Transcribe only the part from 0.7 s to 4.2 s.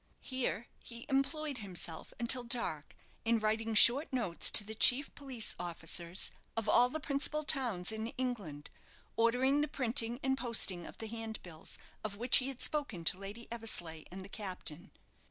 he employed himself until dark in writing short